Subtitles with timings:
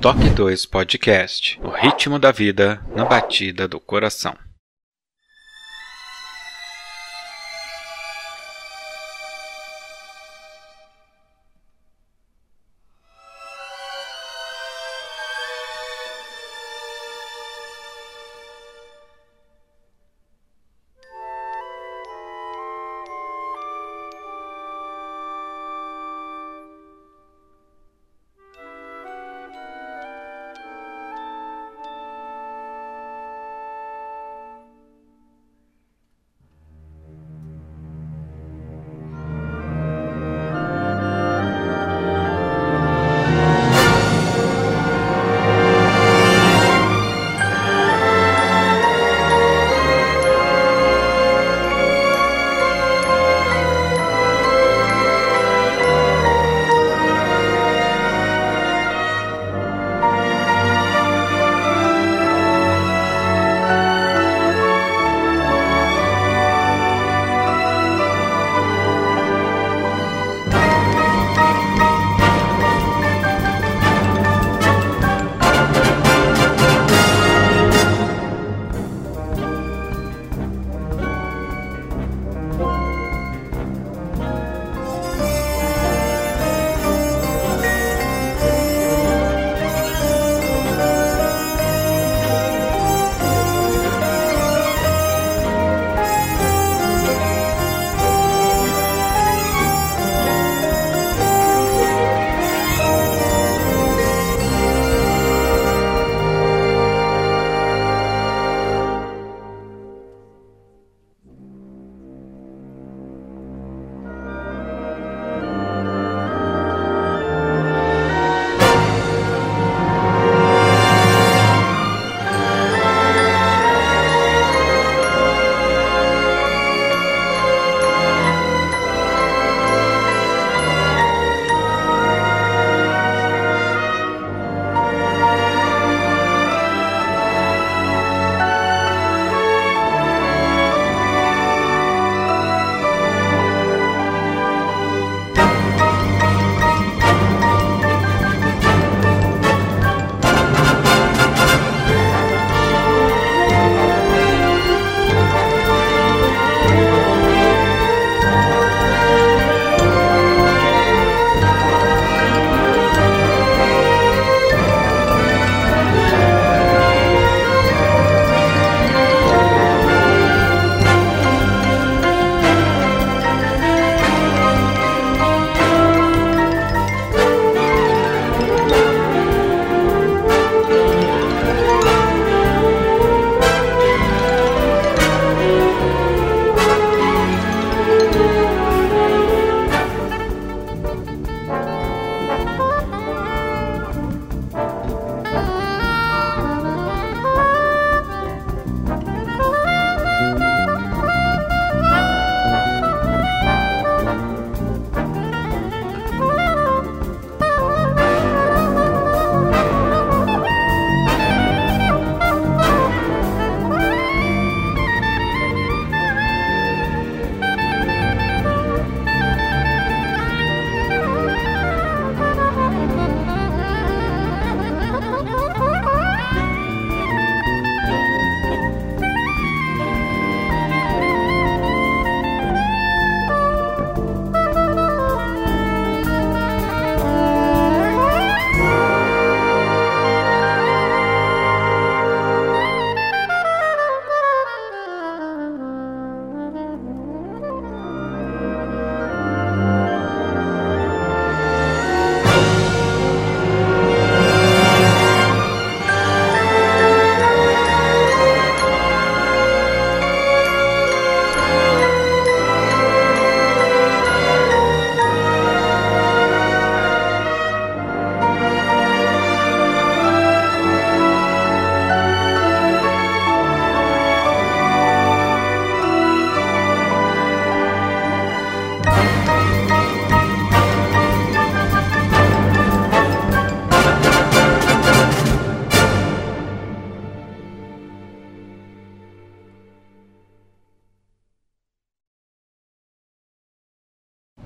[0.00, 4.34] Toque 2 Podcast O ritmo da vida na batida do coração.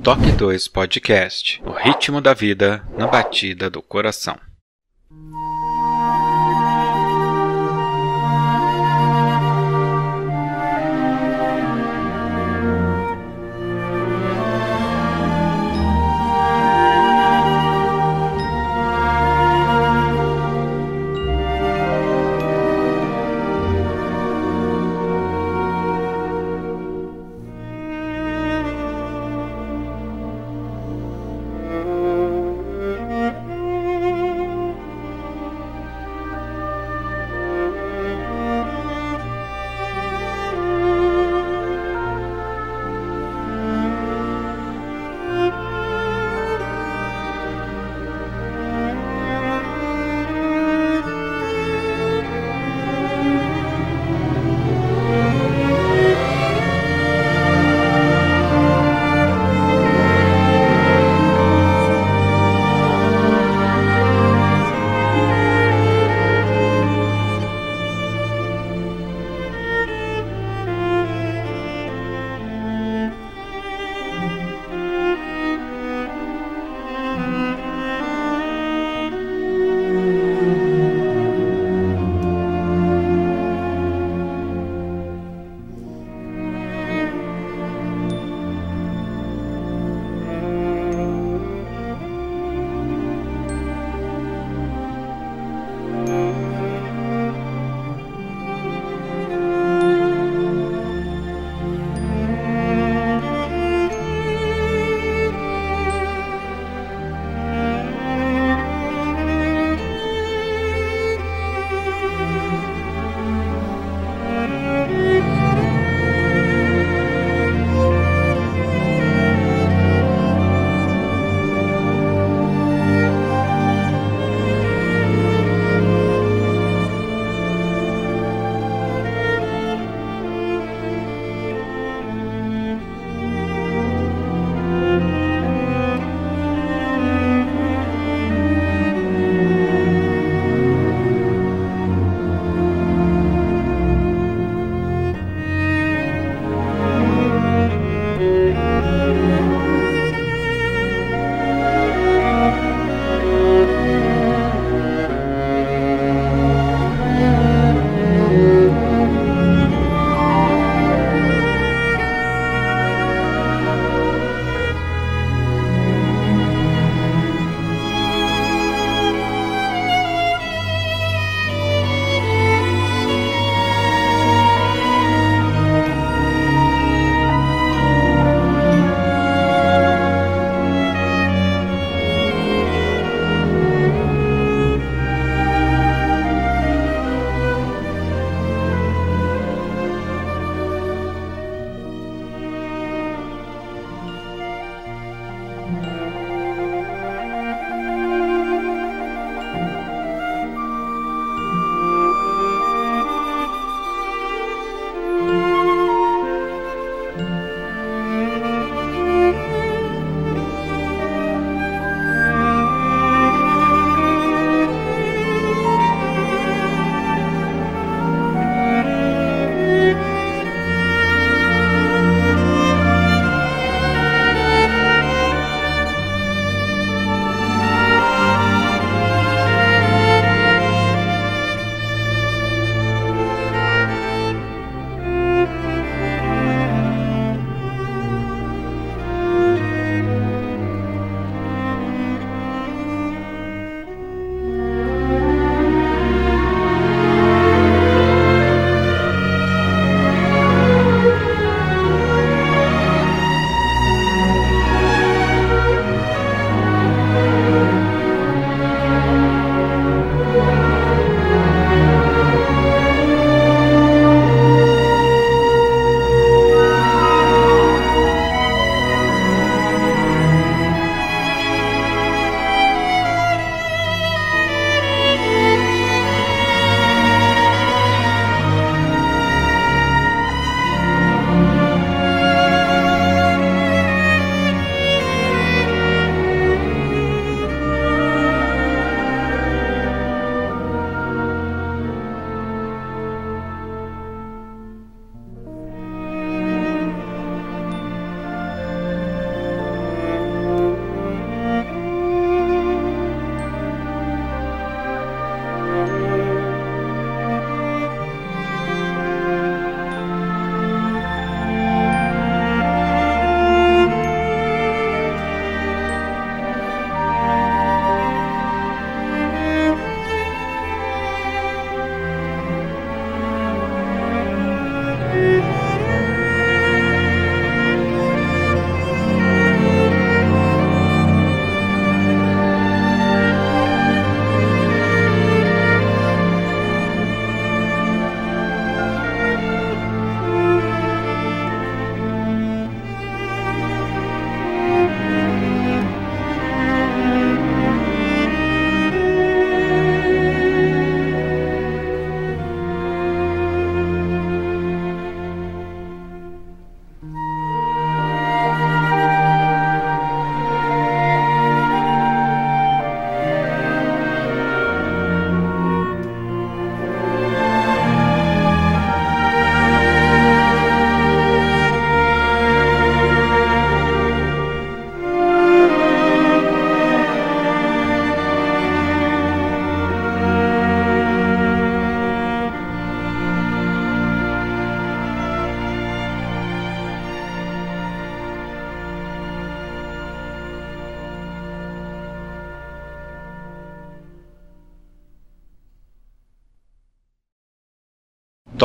[0.05, 4.39] Toque 2 Podcast O ritmo da vida na batida do coração.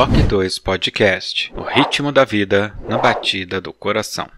[0.00, 4.30] Toque 2 Podcast O ritmo da vida na batida do coração.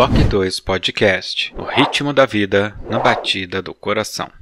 [0.00, 4.39] Toque 2 Podcast O ritmo da vida na batida do coração.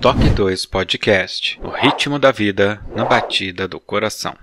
[0.00, 4.34] Toque 2 Podcast O ritmo da vida na batida do coração.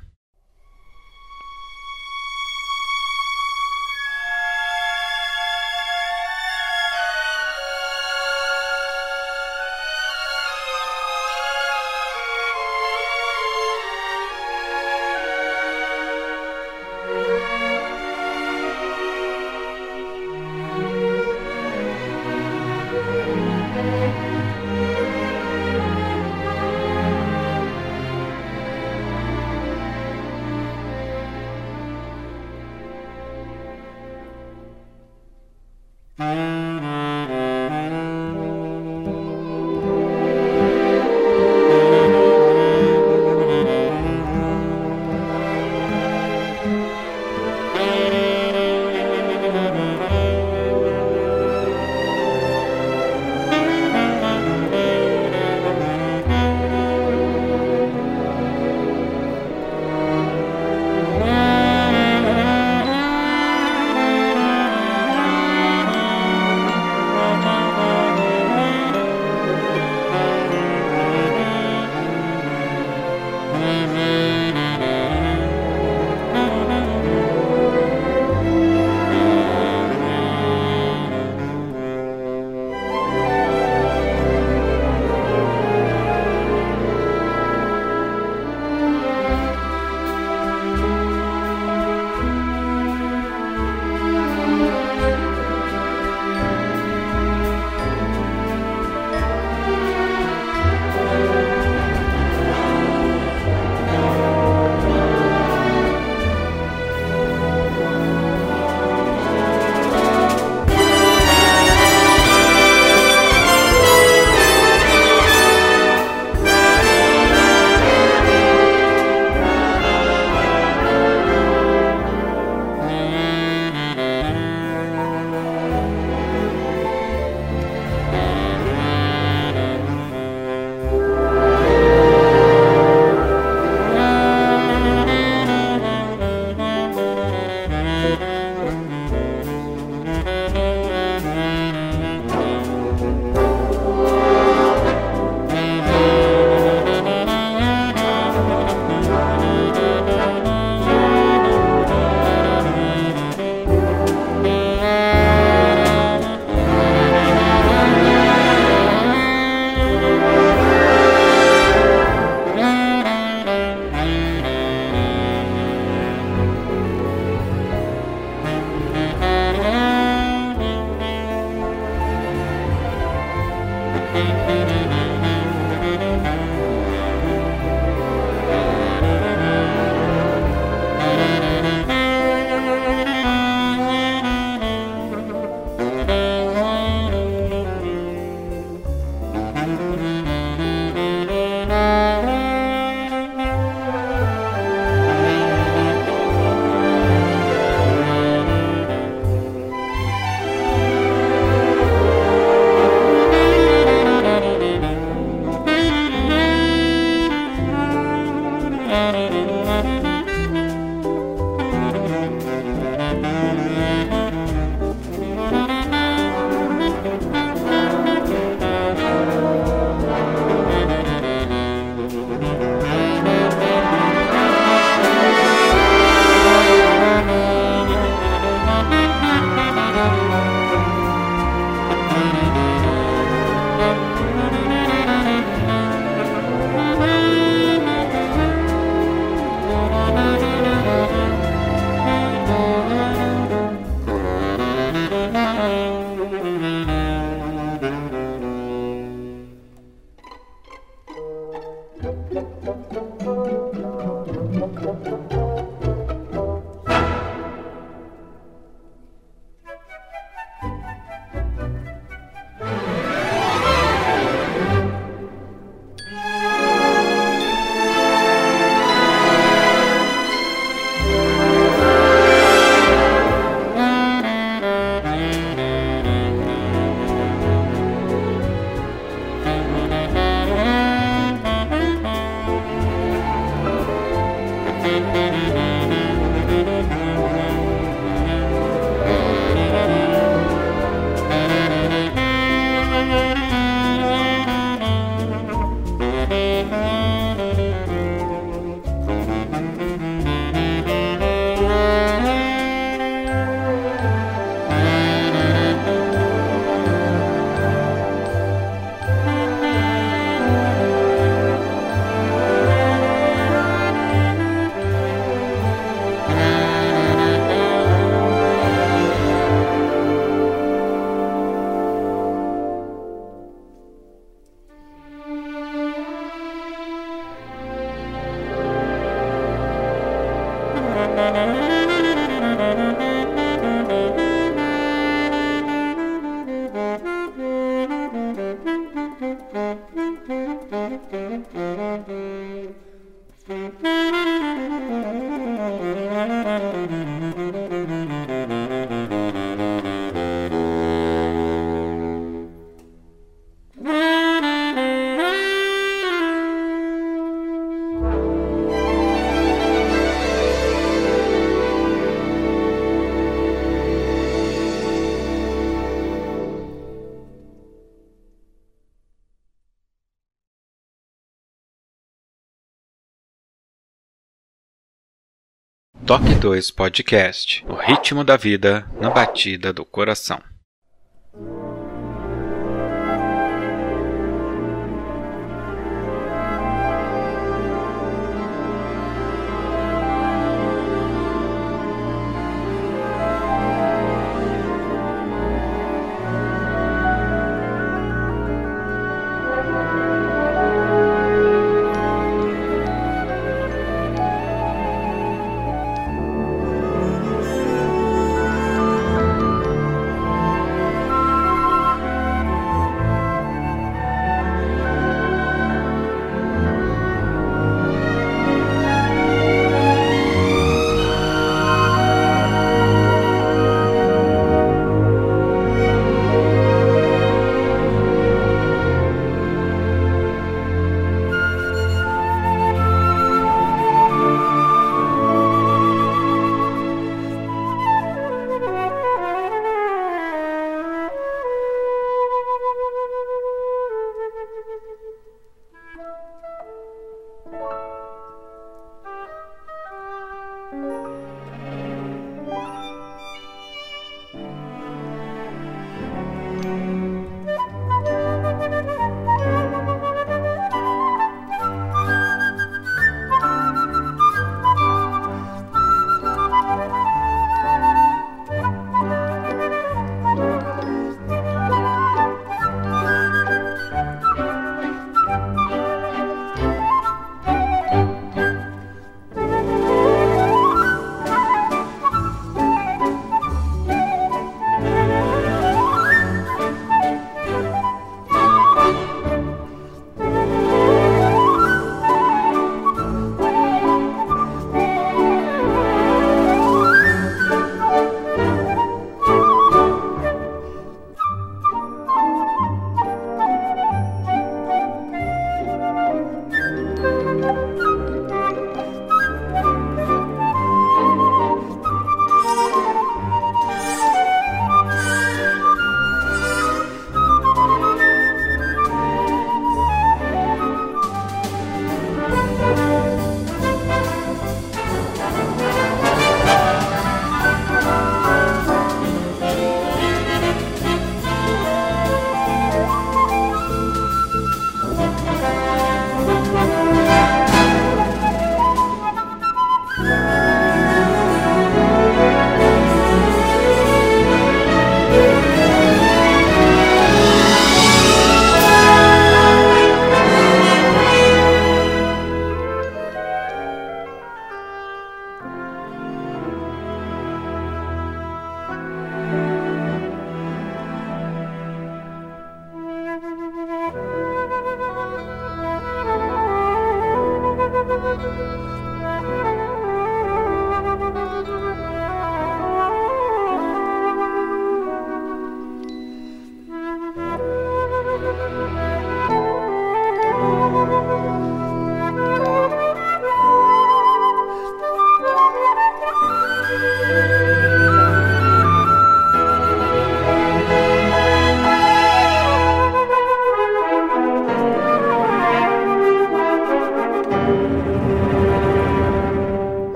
[376.08, 380.42] Toque 2 Podcast O ritmo da vida na batida do coração.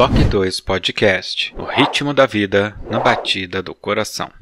[0.00, 4.39] Toque 2 Podcast O ritmo da vida na batida do coração.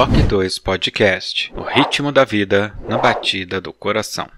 [0.00, 4.30] Toque 2 Podcast O ritmo da vida na batida do coração.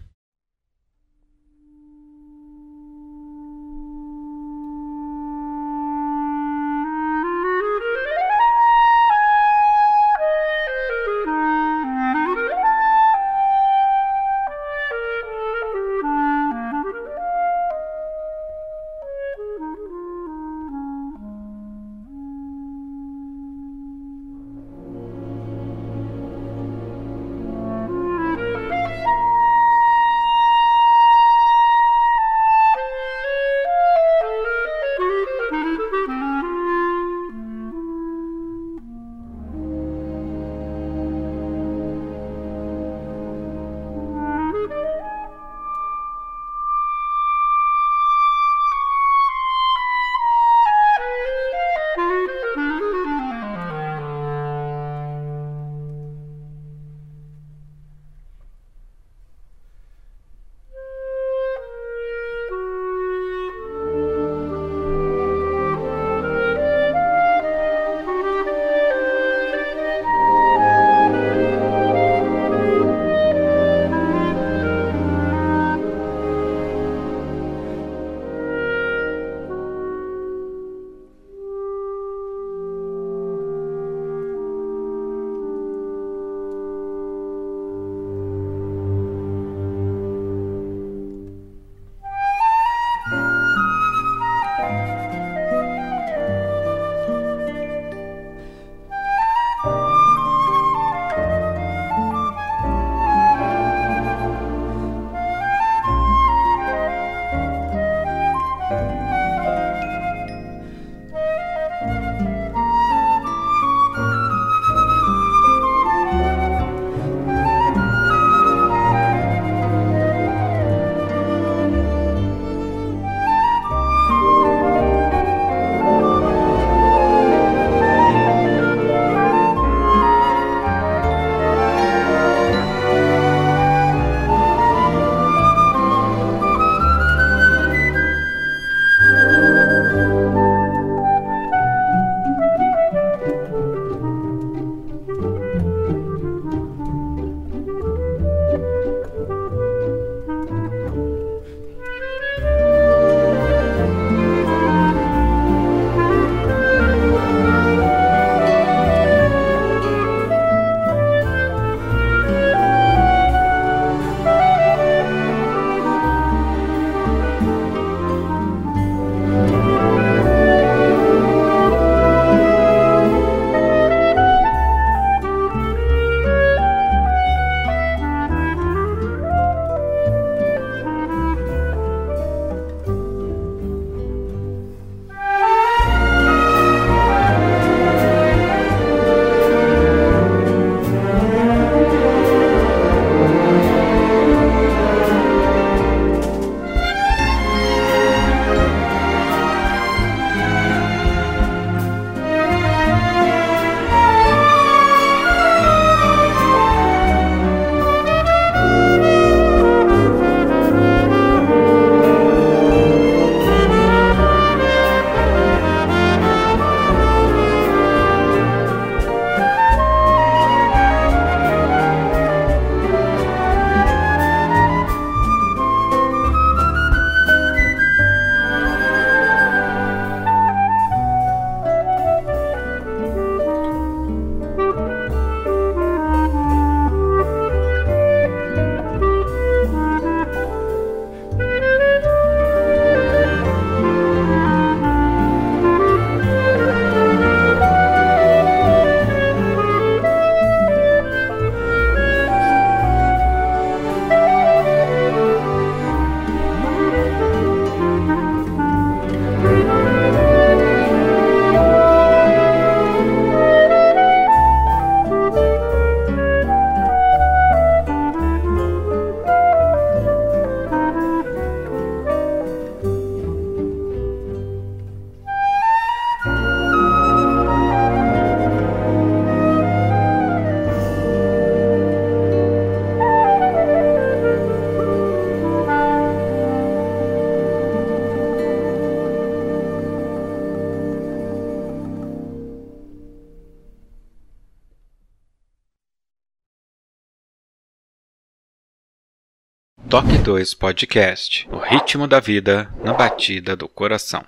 [300.33, 304.25] 2 Podcast O ritmo da vida na batida do coração.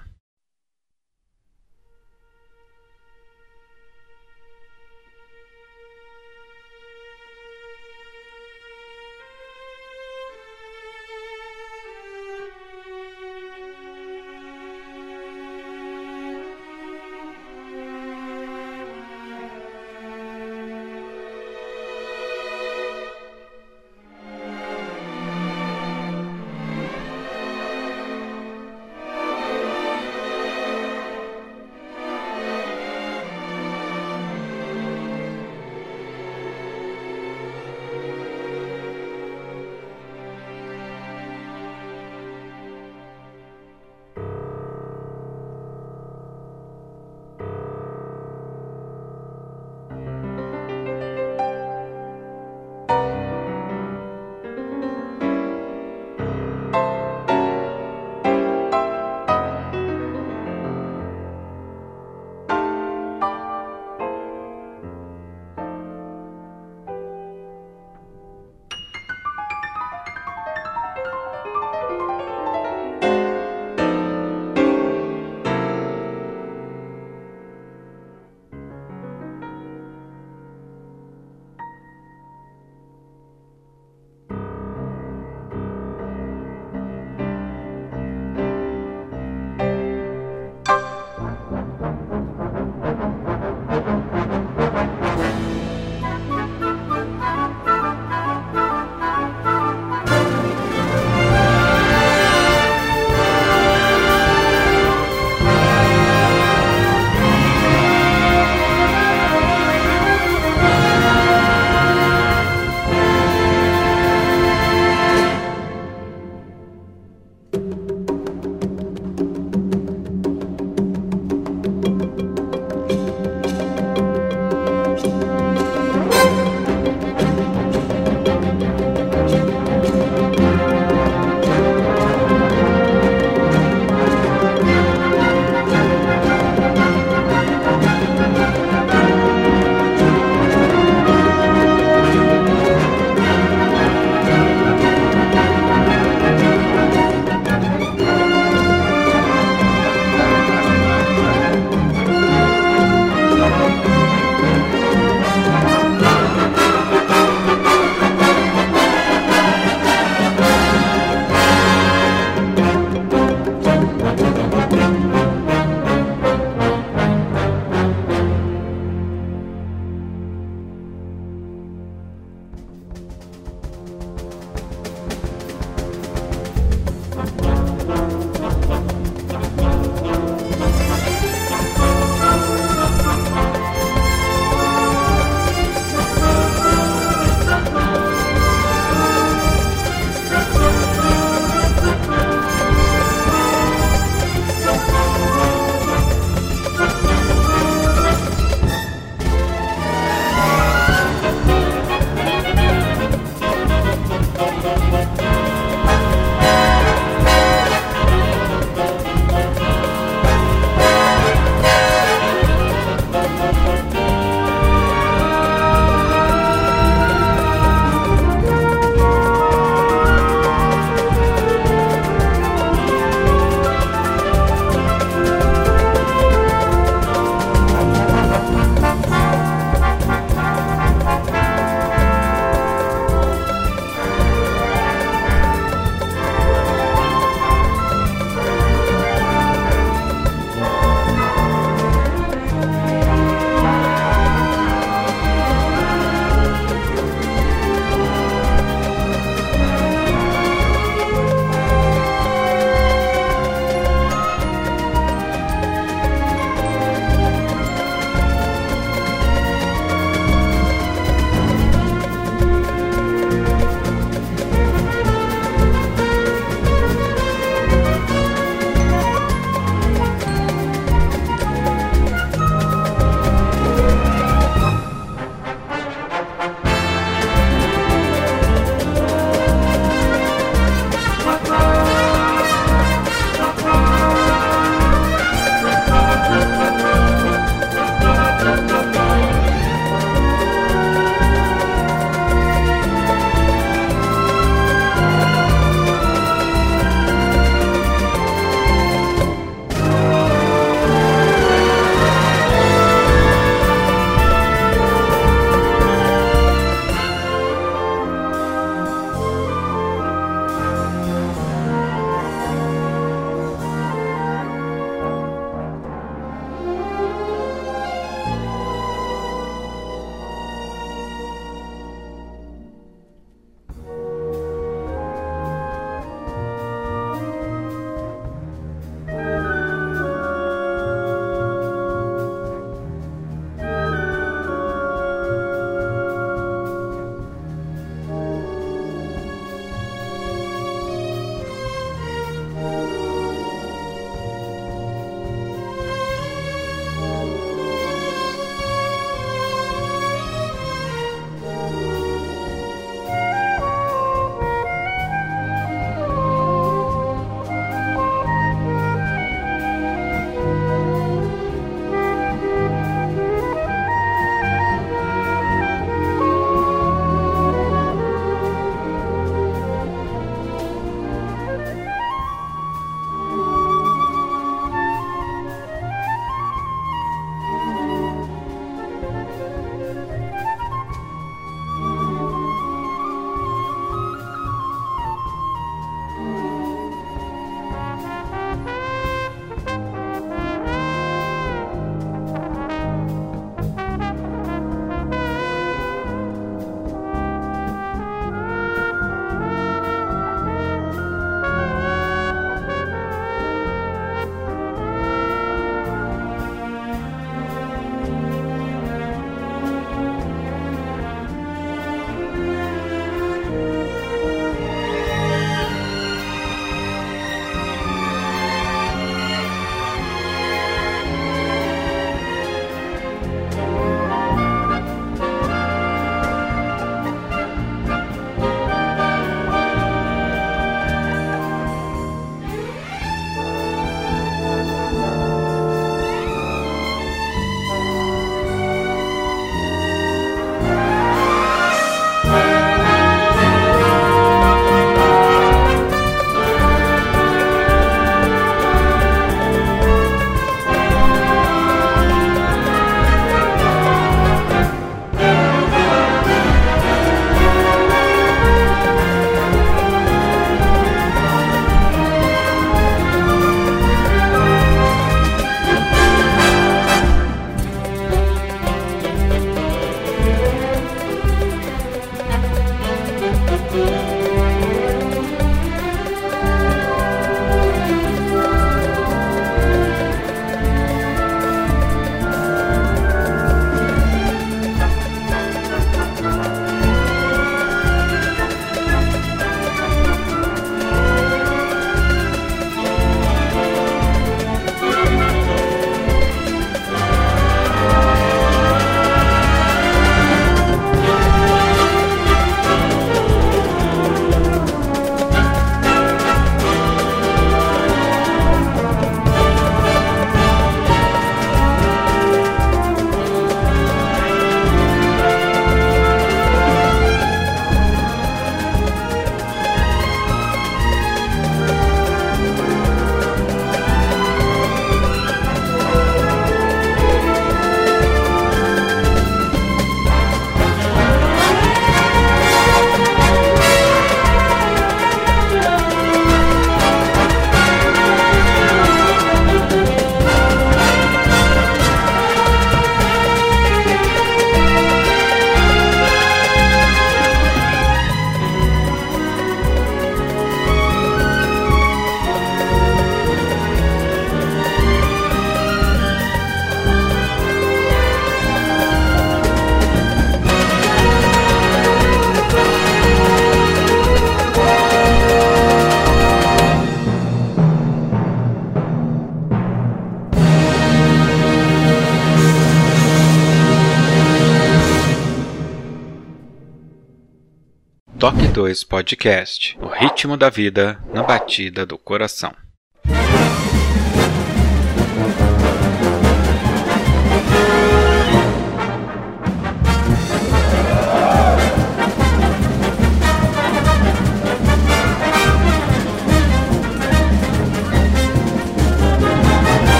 [578.55, 582.55] 2 Podcast O ritmo da vida na batida do coração.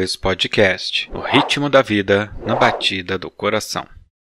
[0.00, 3.86] 2 Podcast O ritmo da vida na batida do coração.